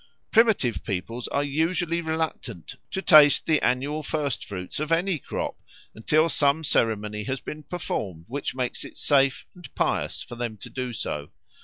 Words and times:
Primitive 0.31 0.83
peoples 0.83 1.27
are 1.27 1.43
usually 1.43 2.01
reluctant 2.01 2.73
to 2.89 3.03
taste 3.03 3.45
the 3.45 3.61
annual 3.61 4.01
first 4.01 4.43
fruits 4.43 4.79
of 4.79 4.91
any 4.91 5.19
crop, 5.19 5.59
until 5.93 6.27
some 6.27 6.63
ceremony 6.63 7.23
has 7.25 7.39
been 7.39 7.61
performed 7.61 8.25
which 8.27 8.55
makes 8.55 8.83
it 8.83 8.97
safe 8.97 9.45
and 9.53 9.69
pious 9.75 10.23
for 10.23 10.33
them 10.35 10.57
to 10.57 10.71
do 10.71 10.91
so. 10.91 11.29